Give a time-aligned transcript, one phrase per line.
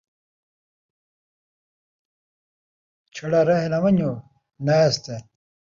[3.13, 4.11] چھڑا رہ نہ ونجو
[4.65, 5.15] نائس تے